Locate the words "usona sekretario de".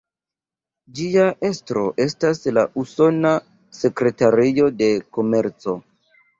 2.85-4.91